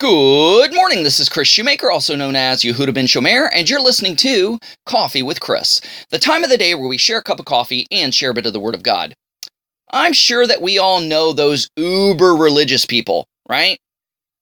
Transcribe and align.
Good 0.00 0.72
morning. 0.72 1.02
This 1.02 1.20
is 1.20 1.28
Kris 1.28 1.46
Shoemaker, 1.46 1.90
also 1.90 2.16
known 2.16 2.34
as 2.34 2.62
Yehudah 2.62 2.94
ben 2.94 3.04
Shomeyr, 3.04 3.50
and 3.52 3.68
you're 3.68 3.82
listening 3.82 4.16
to 4.16 4.58
Coffee 4.86 5.22
with 5.22 5.40
Kris, 5.40 5.82
the 6.08 6.18
time 6.18 6.42
of 6.42 6.48
the 6.48 6.56
day 6.56 6.74
where 6.74 6.88
we 6.88 6.96
share 6.96 7.18
a 7.18 7.22
cup 7.22 7.38
of 7.38 7.44
coffee 7.44 7.86
and 7.90 8.14
share 8.14 8.30
a 8.30 8.34
bit 8.34 8.46
of 8.46 8.54
the 8.54 8.60
Word 8.60 8.74
of 8.74 8.82
God. 8.82 9.14
I'm 9.92 10.14
sure 10.14 10.46
that 10.46 10.62
we 10.62 10.78
all 10.78 11.02
know 11.02 11.34
those 11.34 11.68
uber 11.76 12.34
religious 12.34 12.86
people, 12.86 13.26
right? 13.46 13.78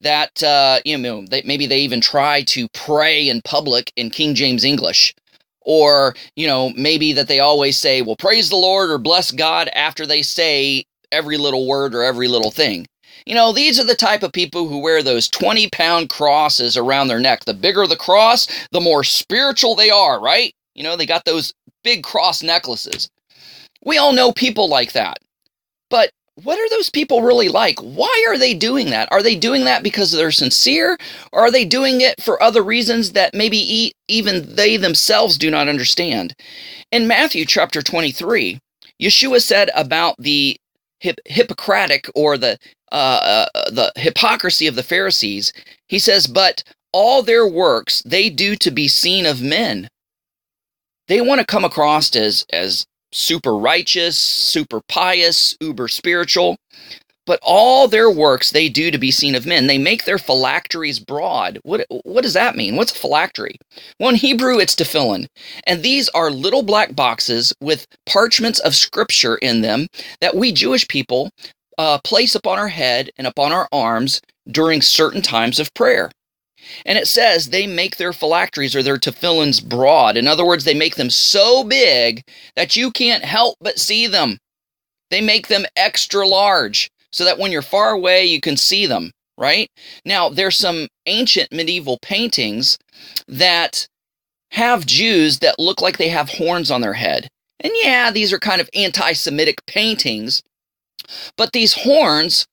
That 0.00 0.42
uh, 0.42 0.80
you 0.86 0.96
know, 0.96 1.26
they, 1.26 1.42
maybe 1.42 1.66
they 1.66 1.80
even 1.80 2.00
try 2.00 2.44
to 2.44 2.66
pray 2.72 3.28
in 3.28 3.42
public 3.44 3.92
in 3.94 4.08
King 4.08 4.34
James 4.34 4.64
English, 4.64 5.14
or 5.60 6.14
you 6.34 6.46
know, 6.46 6.70
maybe 6.78 7.12
that 7.12 7.28
they 7.28 7.40
always 7.40 7.76
say, 7.76 8.00
"Well, 8.00 8.16
praise 8.16 8.48
the 8.48 8.56
Lord" 8.56 8.88
or 8.88 8.96
"Bless 8.96 9.30
God" 9.30 9.68
after 9.74 10.06
they 10.06 10.22
say 10.22 10.86
every 11.12 11.36
little 11.36 11.68
word 11.68 11.94
or 11.94 12.02
every 12.02 12.26
little 12.26 12.50
thing. 12.50 12.86
You 13.26 13.34
know, 13.34 13.52
these 13.52 13.78
are 13.78 13.84
the 13.84 13.94
type 13.94 14.22
of 14.22 14.32
people 14.32 14.68
who 14.68 14.78
wear 14.78 15.02
those 15.02 15.28
20 15.28 15.68
pound 15.70 16.08
crosses 16.08 16.76
around 16.76 17.08
their 17.08 17.20
neck. 17.20 17.44
The 17.44 17.54
bigger 17.54 17.86
the 17.86 17.96
cross, 17.96 18.46
the 18.72 18.80
more 18.80 19.04
spiritual 19.04 19.74
they 19.74 19.90
are, 19.90 20.20
right? 20.20 20.52
You 20.74 20.82
know, 20.82 20.96
they 20.96 21.06
got 21.06 21.24
those 21.24 21.52
big 21.84 22.02
cross 22.02 22.42
necklaces. 22.42 23.08
We 23.84 23.98
all 23.98 24.12
know 24.12 24.32
people 24.32 24.68
like 24.68 24.92
that. 24.92 25.18
But 25.90 26.10
what 26.42 26.58
are 26.58 26.68
those 26.70 26.88
people 26.88 27.20
really 27.20 27.48
like? 27.48 27.78
Why 27.80 28.24
are 28.28 28.38
they 28.38 28.54
doing 28.54 28.90
that? 28.90 29.10
Are 29.12 29.22
they 29.22 29.36
doing 29.36 29.64
that 29.64 29.82
because 29.82 30.10
they're 30.10 30.30
sincere? 30.30 30.96
Or 31.32 31.42
are 31.42 31.50
they 31.50 31.64
doing 31.64 32.00
it 32.00 32.22
for 32.22 32.42
other 32.42 32.62
reasons 32.62 33.12
that 33.12 33.34
maybe 33.34 33.92
even 34.08 34.54
they 34.54 34.76
themselves 34.76 35.36
do 35.36 35.50
not 35.50 35.68
understand? 35.68 36.34
In 36.90 37.06
Matthew 37.06 37.44
chapter 37.44 37.82
23, 37.82 38.58
Yeshua 39.00 39.42
said 39.42 39.70
about 39.74 40.14
the 40.18 40.56
hip- 41.02 41.20
Hippocratic 41.26 42.08
or 42.14 42.38
the 42.38 42.58
uh, 42.92 43.46
uh, 43.54 43.70
the 43.70 43.92
hypocrisy 43.96 44.66
of 44.66 44.76
the 44.76 44.82
Pharisees, 44.82 45.52
he 45.88 45.98
says, 45.98 46.26
But 46.26 46.62
all 46.92 47.22
their 47.22 47.46
works 47.46 48.02
they 48.02 48.30
do 48.30 48.56
to 48.56 48.70
be 48.70 48.88
seen 48.88 49.26
of 49.26 49.42
men. 49.42 49.88
They 51.08 51.20
want 51.20 51.40
to 51.40 51.46
come 51.46 51.64
across 51.64 52.14
as, 52.16 52.46
as 52.52 52.86
super 53.12 53.56
righteous, 53.56 54.18
super 54.18 54.80
pious, 54.88 55.56
uber 55.60 55.88
spiritual, 55.88 56.56
but 57.26 57.38
all 57.42 57.86
their 57.86 58.10
works 58.10 58.50
they 58.50 58.68
do 58.68 58.90
to 58.90 58.98
be 58.98 59.10
seen 59.10 59.34
of 59.34 59.46
men. 59.46 59.66
They 59.66 59.78
make 59.78 60.04
their 60.04 60.18
phylacteries 60.18 60.98
broad. 60.98 61.58
What, 61.62 61.86
what 62.04 62.22
does 62.22 62.34
that 62.34 62.56
mean? 62.56 62.76
What's 62.76 62.92
a 62.92 62.98
phylactery? 62.98 63.56
Well, 63.98 64.10
in 64.10 64.16
Hebrew, 64.16 64.58
it's 64.58 64.74
tefillin. 64.74 65.26
And 65.66 65.82
these 65.82 66.08
are 66.10 66.30
little 66.30 66.62
black 66.62 66.96
boxes 66.96 67.52
with 67.60 67.86
parchments 68.06 68.58
of 68.60 68.74
scripture 68.74 69.36
in 69.36 69.60
them 69.62 69.86
that 70.20 70.36
we 70.36 70.52
Jewish 70.52 70.86
people 70.88 71.30
uh, 71.78 71.98
place 72.04 72.34
upon 72.34 72.58
our 72.58 72.68
head 72.68 73.10
and 73.16 73.26
upon 73.26 73.52
our 73.52 73.68
arms 73.72 74.20
during 74.50 74.82
certain 74.82 75.22
times 75.22 75.60
of 75.60 75.72
prayer. 75.74 76.10
And 76.86 76.96
it 76.98 77.08
says 77.08 77.46
they 77.46 77.66
make 77.66 77.96
their 77.96 78.12
phylacteries 78.12 78.76
or 78.76 78.82
their 78.82 78.98
tefillins 78.98 79.64
broad. 79.66 80.16
In 80.16 80.28
other 80.28 80.44
words, 80.44 80.64
they 80.64 80.74
make 80.74 80.96
them 80.96 81.10
so 81.10 81.64
big 81.64 82.22
that 82.56 82.76
you 82.76 82.90
can't 82.90 83.24
help 83.24 83.56
but 83.60 83.78
see 83.78 84.06
them. 84.06 84.38
They 85.10 85.20
make 85.20 85.48
them 85.48 85.66
extra 85.76 86.26
large 86.26 86.90
so 87.12 87.24
that 87.24 87.38
when 87.38 87.52
you're 87.52 87.62
far 87.62 87.90
away, 87.90 88.24
you 88.24 88.40
can 88.40 88.56
see 88.56 88.86
them, 88.86 89.10
right? 89.38 89.68
Now, 90.04 90.28
there's 90.28 90.56
some 90.56 90.88
ancient 91.06 91.52
medieval 91.52 91.98
paintings 92.02 92.78
that 93.28 93.86
have 94.52 94.86
Jews 94.86 95.38
that 95.38 95.58
look 95.58 95.80
like 95.80 95.98
they 95.98 96.08
have 96.08 96.28
horns 96.28 96.70
on 96.70 96.80
their 96.80 96.92
head. 96.92 97.28
And 97.60 97.72
yeah, 97.82 98.10
these 98.10 98.32
are 98.32 98.38
kind 98.38 98.60
of 98.60 98.68
anti 98.74 99.12
Semitic 99.12 99.64
paintings, 99.66 100.42
but 101.36 101.52
these 101.52 101.74
horns 101.74 102.46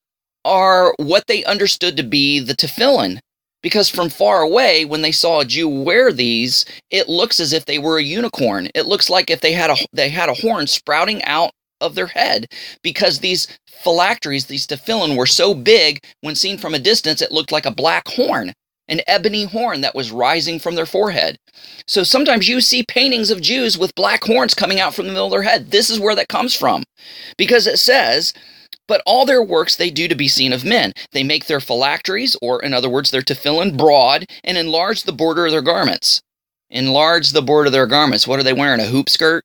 are 0.46 0.94
what 0.98 1.26
they 1.28 1.44
understood 1.44 1.98
to 1.98 2.04
be 2.04 2.40
the 2.40 2.56
tefillin. 2.56 3.20
Because 3.62 3.90
from 3.90 4.10
far 4.10 4.42
away, 4.42 4.86
when 4.86 5.02
they 5.02 5.12
saw 5.12 5.42
a 5.42 5.46
Jew 5.46 5.68
wear 5.68 6.14
these, 6.14 6.64
it 6.92 7.10
looks 7.10 7.42
as 7.42 7.52
if 7.52 7.66
they 7.66 7.78
were 7.78 7.98
a 7.98 8.04
unicorn. 8.04 8.70
It 8.74 8.86
looks 8.86 9.10
like 9.10 9.30
if 9.30 9.42
they 9.42 9.52
had 9.52 9.70
a 9.70 9.76
they 9.92 10.08
had 10.08 10.30
a 10.30 10.34
horn 10.34 10.66
sprouting 10.66 11.22
out 11.26 11.52
of 11.82 11.96
their 11.96 12.08
head 12.08 12.48
because 12.84 13.20
these 13.20 13.48
phylacteries, 13.68 14.46
these 14.46 14.68
tefillin, 14.68 15.16
were 15.16 15.26
so 15.26 15.54
big, 15.54 16.04
when 16.22 16.36
seen 16.36 16.58
from 16.58 16.74
a 16.74 16.80
distance, 16.80 17.22
it 17.22 17.32
looked 17.32 17.52
like 17.52 17.66
a 17.66 17.72
black 17.72 18.08
horn, 18.08 18.54
an 18.88 19.02
ebony 19.08 19.44
horn 19.44 19.82
that 19.82 19.96
was 19.96 20.12
rising 20.12 20.60
from 20.60 20.76
their 20.76 20.86
forehead. 20.86 21.38
So 21.88 22.04
sometimes 22.04 22.48
you 22.48 22.62
see 22.62 22.84
paintings 22.88 23.32
of 23.32 23.42
Jews 23.42 23.78
with 23.78 23.96
black 23.96 24.24
horns 24.24 24.54
coming 24.54 24.80
out 24.80 24.94
from 24.94 25.06
the 25.06 25.14
middle 25.14 25.28
of 25.28 25.32
their 25.32 25.44
head. 25.44 25.72
This 25.72 25.90
is 25.90 26.00
where 26.00 26.16
that 26.16 26.28
comes 26.28 26.56
from 26.56 26.84
because 27.38 27.68
it 27.68 27.78
says, 27.78 28.34
but 28.88 29.04
all 29.06 29.26
their 29.26 29.44
works 29.44 29.76
they 29.76 29.92
do 29.92 30.08
to 30.08 30.16
be 30.16 30.28
seen 30.28 30.52
of 30.52 30.66
men. 30.66 30.94
They 31.12 31.24
make 31.24 31.46
their 31.46 31.60
phylacteries, 31.60 32.36
or 32.42 32.62
in 32.62 32.74
other 32.74 32.90
words, 32.90 33.12
their 33.12 33.22
tefillin, 33.22 33.78
broad 33.78 34.26
and 34.44 34.58
enlarge 34.58 35.04
the 35.04 35.14
border 35.14 35.46
of 35.46 35.52
their 35.52 35.62
garments. 35.62 36.22
Enlarge 36.72 37.32
the 37.32 37.42
border 37.42 37.68
of 37.68 37.72
their 37.72 37.88
garments. 37.88 38.28
What 38.28 38.40
are 38.40 38.44
they 38.44 38.54
wearing? 38.54 38.80
A 38.80 38.86
hoop 38.86 39.10
skirt? 39.10 39.44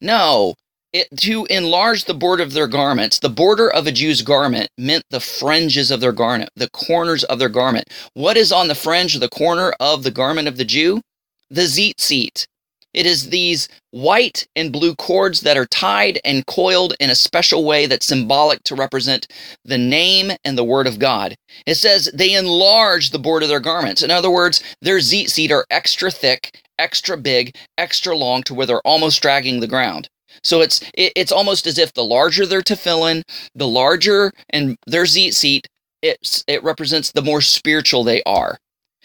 No. 0.00 0.54
It, 0.92 1.06
to 1.18 1.46
enlarge 1.48 2.06
the 2.06 2.14
border 2.14 2.42
of 2.42 2.52
their 2.52 2.66
garments, 2.66 3.20
the 3.20 3.28
border 3.28 3.70
of 3.70 3.86
a 3.86 3.92
Jew's 3.92 4.22
garment 4.22 4.70
meant 4.76 5.04
the 5.10 5.20
fringes 5.20 5.92
of 5.92 6.00
their 6.00 6.10
garment, 6.10 6.50
the 6.56 6.68
corners 6.70 7.22
of 7.24 7.38
their 7.38 7.48
garment. 7.48 7.88
What 8.14 8.36
is 8.36 8.50
on 8.50 8.66
the 8.66 8.74
fringe 8.74 9.14
or 9.14 9.20
the 9.20 9.28
corner 9.28 9.72
of 9.78 10.02
the 10.02 10.10
garment 10.10 10.48
of 10.48 10.56
the 10.56 10.64
Jew? 10.64 11.00
The 11.48 11.62
tzitzit. 11.62 12.44
It 12.92 13.06
is 13.06 13.30
these 13.30 13.68
white 13.92 14.48
and 14.56 14.72
blue 14.72 14.96
cords 14.96 15.42
that 15.42 15.56
are 15.56 15.66
tied 15.66 16.18
and 16.24 16.44
coiled 16.46 16.94
in 16.98 17.08
a 17.08 17.14
special 17.14 17.64
way 17.64 17.86
that's 17.86 18.06
symbolic 18.06 18.64
to 18.64 18.74
represent 18.74 19.28
the 19.64 19.78
name 19.78 20.32
and 20.44 20.58
the 20.58 20.64
word 20.64 20.88
of 20.88 20.98
God. 20.98 21.36
It 21.66 21.76
says 21.76 22.10
they 22.12 22.34
enlarge 22.34 23.10
the 23.10 23.20
border 23.20 23.44
of 23.44 23.50
their 23.50 23.60
garments. 23.60 24.02
In 24.02 24.10
other 24.10 24.30
words, 24.30 24.60
their 24.82 24.98
tzitzit 24.98 25.52
are 25.52 25.66
extra 25.70 26.10
thick, 26.10 26.58
extra 26.80 27.16
big, 27.16 27.54
extra 27.78 28.16
long 28.16 28.42
to 28.42 28.54
where 28.54 28.66
they're 28.66 28.80
almost 28.80 29.22
dragging 29.22 29.60
the 29.60 29.68
ground. 29.68 30.08
So 30.42 30.60
it's 30.60 30.80
it, 30.94 31.12
it's 31.16 31.32
almost 31.32 31.66
as 31.66 31.78
if 31.78 31.92
the 31.94 32.04
larger 32.04 32.46
their 32.46 32.62
tefillin, 32.62 33.22
the 33.54 33.68
larger 33.68 34.32
and 34.50 34.76
their 34.86 35.04
tzitzit, 35.04 35.66
it 36.02 36.42
it 36.46 36.62
represents 36.62 37.12
the 37.12 37.22
more 37.22 37.40
spiritual 37.40 38.04
they 38.04 38.22
are. 38.24 38.58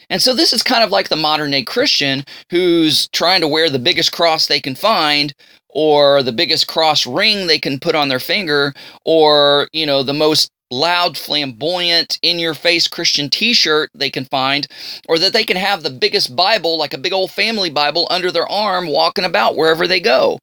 And 0.10 0.22
so 0.22 0.34
this 0.34 0.54
is 0.54 0.62
kind 0.64 0.84
of 0.84 0.92
like 0.92 1.10
the 1.10 1.16
modern 1.16 1.52
day 1.52 1.64
Christian 1.64 2.24
who's 2.52 3.08
trying 3.10 3.42
to 3.42 3.48
wear 3.48 3.70
the 3.70 3.80
biggest 3.80 4.12
cross 4.12 4.48
they 4.48 4.60
can 4.60 4.76
find 4.76 5.34
or 5.70 6.22
the 6.24 6.32
biggest 6.32 6.68
cross 6.68 7.06
ring 7.06 7.48
they 7.48 7.60
can 7.60 7.80
put 7.80 7.96
on 7.96 8.08
their 8.08 8.20
finger 8.20 8.74
or, 9.04 9.68
you 9.74 9.86
know, 9.86 10.04
the 10.04 10.14
most 10.14 10.52
loud, 10.72 11.18
flamboyant, 11.18 12.20
in 12.22 12.40
your 12.40 12.54
face 12.54 12.88
Christian 12.88 13.30
t 13.30 13.54
shirt 13.54 13.90
they 13.94 14.10
can 14.10 14.26
find, 14.26 14.68
or 15.08 15.20
that 15.20 15.34
they 15.34 15.44
can 15.44 15.58
have 15.58 15.84
the 15.84 15.90
biggest 15.90 16.36
Bible, 16.36 16.78
like 16.78 16.94
a 16.94 16.98
big 17.00 17.14
old 17.14 17.32
family 17.32 17.70
Bible, 17.70 18.08
under 18.10 18.32
their 18.32 18.50
arm 18.50 18.88
walking 18.88 19.26
about 19.26 19.56
wherever 19.56 19.88
they 19.88 20.00
go. 20.00 20.40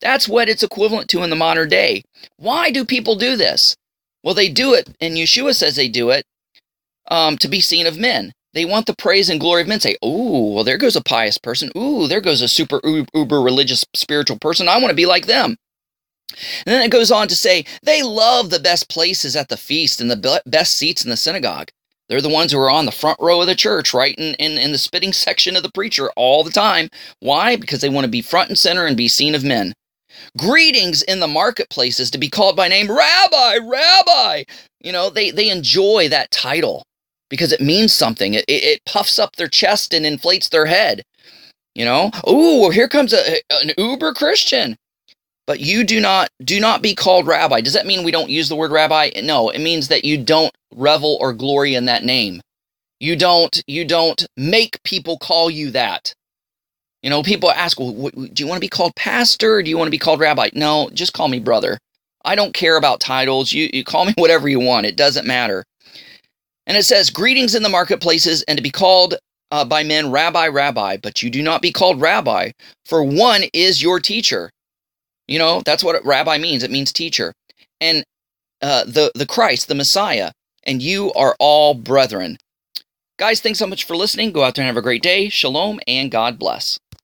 That's 0.00 0.28
what 0.28 0.48
it's 0.48 0.62
equivalent 0.62 1.08
to 1.10 1.22
in 1.22 1.30
the 1.30 1.36
modern 1.36 1.68
day. 1.68 2.02
Why 2.36 2.70
do 2.70 2.84
people 2.84 3.16
do 3.16 3.36
this? 3.36 3.76
Well, 4.22 4.34
they 4.34 4.48
do 4.48 4.74
it, 4.74 4.88
and 5.00 5.14
Yeshua 5.14 5.54
says 5.54 5.76
they 5.76 5.88
do 5.88 6.10
it 6.10 6.24
um, 7.08 7.38
to 7.38 7.48
be 7.48 7.60
seen 7.60 7.86
of 7.86 7.98
men. 7.98 8.32
They 8.54 8.64
want 8.64 8.86
the 8.86 8.96
praise 8.96 9.28
and 9.28 9.38
glory 9.38 9.62
of 9.62 9.68
men. 9.68 9.80
Say, 9.80 9.96
"Ooh, 10.04 10.54
well, 10.54 10.64
there 10.64 10.78
goes 10.78 10.96
a 10.96 11.02
pious 11.02 11.38
person. 11.38 11.70
Ooh, 11.76 12.08
there 12.08 12.20
goes 12.20 12.40
a 12.40 12.48
super 12.48 12.80
uber 13.14 13.40
religious 13.40 13.84
spiritual 13.94 14.38
person. 14.38 14.68
I 14.68 14.78
want 14.78 14.88
to 14.90 14.94
be 14.96 15.06
like 15.06 15.26
them." 15.26 15.56
And 16.30 16.74
then 16.74 16.82
it 16.82 16.90
goes 16.90 17.10
on 17.10 17.28
to 17.28 17.36
say, 17.36 17.64
they 17.82 18.02
love 18.02 18.50
the 18.50 18.58
best 18.58 18.88
places 18.88 19.36
at 19.36 19.48
the 19.48 19.56
feast 19.56 20.00
and 20.00 20.10
the 20.10 20.42
best 20.46 20.76
seats 20.76 21.04
in 21.04 21.10
the 21.10 21.16
synagogue. 21.16 21.70
They're 22.08 22.20
the 22.20 22.28
ones 22.28 22.52
who 22.52 22.58
are 22.58 22.70
on 22.70 22.86
the 22.86 22.92
front 22.92 23.18
row 23.20 23.40
of 23.40 23.46
the 23.46 23.54
church, 23.54 23.92
right 23.92 24.14
in, 24.16 24.34
in, 24.34 24.58
in 24.58 24.72
the 24.72 24.78
spitting 24.78 25.12
section 25.12 25.56
of 25.56 25.62
the 25.62 25.72
preacher 25.72 26.10
all 26.16 26.44
the 26.44 26.50
time. 26.50 26.88
Why? 27.20 27.56
Because 27.56 27.80
they 27.80 27.88
want 27.88 28.04
to 28.04 28.10
be 28.10 28.22
front 28.22 28.48
and 28.48 28.58
center 28.58 28.86
and 28.86 28.96
be 28.96 29.08
seen 29.08 29.34
of 29.34 29.44
men. 29.44 29.72
Greetings 30.38 31.02
in 31.02 31.20
the 31.20 31.26
marketplaces 31.26 32.10
to 32.10 32.18
be 32.18 32.30
called 32.30 32.56
by 32.56 32.68
name, 32.68 32.90
Rabbi, 32.90 33.58
Rabbi. 33.58 34.44
You 34.80 34.92
know, 34.92 35.10
they, 35.10 35.30
they 35.30 35.50
enjoy 35.50 36.08
that 36.08 36.30
title 36.30 36.84
because 37.28 37.52
it 37.52 37.60
means 37.60 37.92
something. 37.92 38.34
It, 38.34 38.44
it, 38.48 38.84
puffs 38.86 39.18
up 39.18 39.36
their 39.36 39.48
chest 39.48 39.92
and 39.92 40.06
inflates 40.06 40.48
their 40.48 40.66
head. 40.66 41.02
You 41.74 41.84
know, 41.84 42.10
oh, 42.24 42.70
here 42.70 42.88
comes 42.88 43.12
a, 43.12 43.42
an 43.50 43.72
uber 43.76 44.14
Christian. 44.14 44.76
But 45.46 45.60
you 45.60 45.84
do 45.84 46.00
not 46.00 46.28
do 46.44 46.58
not 46.60 46.82
be 46.82 46.94
called 46.94 47.26
rabbi. 47.26 47.60
Does 47.60 47.74
that 47.74 47.86
mean 47.86 48.04
we 48.04 48.10
don't 48.10 48.30
use 48.30 48.48
the 48.48 48.56
word 48.56 48.72
rabbi? 48.72 49.10
No, 49.22 49.48
it 49.50 49.60
means 49.60 49.88
that 49.88 50.04
you 50.04 50.18
don't 50.18 50.52
revel 50.74 51.18
or 51.20 51.32
glory 51.32 51.74
in 51.74 51.84
that 51.84 52.04
name. 52.04 52.40
You 52.98 53.16
don't 53.16 53.62
you 53.66 53.84
don't 53.84 54.26
make 54.36 54.82
people 54.82 55.18
call 55.18 55.50
you 55.50 55.70
that. 55.70 56.12
You 57.02 57.10
know, 57.10 57.22
people 57.22 57.52
ask, 57.52 57.78
well, 57.78 58.10
do 58.10 58.42
you 58.42 58.48
want 58.48 58.56
to 58.56 58.64
be 58.64 58.68
called 58.68 58.96
pastor? 58.96 59.62
do 59.62 59.70
you 59.70 59.78
want 59.78 59.86
to 59.86 59.92
be 59.92 59.98
called 59.98 60.18
rabbi? 60.18 60.50
No, 60.54 60.90
just 60.92 61.12
call 61.12 61.28
me 61.28 61.38
brother. 61.38 61.78
I 62.24 62.34
don't 62.34 62.54
care 62.54 62.76
about 62.76 62.98
titles. 62.98 63.52
You, 63.52 63.70
you 63.72 63.84
call 63.84 64.06
me 64.06 64.14
whatever 64.18 64.48
you 64.48 64.58
want. 64.58 64.86
It 64.86 64.96
doesn't 64.96 65.26
matter. 65.26 65.62
And 66.66 66.76
it 66.76 66.82
says, 66.82 67.10
Greetings 67.10 67.54
in 67.54 67.62
the 67.62 67.68
marketplaces, 67.68 68.42
and 68.48 68.56
to 68.56 68.62
be 68.62 68.70
called 68.70 69.14
uh, 69.52 69.64
by 69.64 69.84
men 69.84 70.10
rabbi, 70.10 70.48
rabbi, 70.48 70.96
but 70.96 71.22
you 71.22 71.30
do 71.30 71.42
not 71.42 71.62
be 71.62 71.70
called 71.70 72.00
rabbi, 72.00 72.50
for 72.84 73.04
one 73.04 73.44
is 73.52 73.80
your 73.80 74.00
teacher. 74.00 74.50
You 75.28 75.38
know, 75.38 75.62
that's 75.64 75.84
what 75.84 76.04
rabbi 76.04 76.38
means. 76.38 76.62
It 76.62 76.70
means 76.70 76.92
teacher. 76.92 77.32
And 77.80 78.04
uh, 78.62 78.84
the, 78.84 79.12
the 79.14 79.26
Christ, 79.26 79.68
the 79.68 79.74
Messiah, 79.74 80.32
and 80.64 80.82
you 80.82 81.12
are 81.14 81.36
all 81.38 81.74
brethren. 81.74 82.38
Guys, 83.18 83.40
thanks 83.40 83.58
so 83.58 83.66
much 83.66 83.84
for 83.84 83.96
listening. 83.96 84.32
Go 84.32 84.44
out 84.44 84.54
there 84.54 84.62
and 84.62 84.68
have 84.68 84.76
a 84.76 84.82
great 84.82 85.02
day. 85.02 85.28
Shalom 85.28 85.80
and 85.86 86.10
God 86.10 86.38
bless. 86.38 86.78